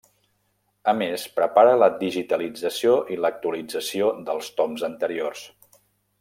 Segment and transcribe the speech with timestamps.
[0.93, 5.47] A més prepara la digitalització i l'actualització dels toms anteriors.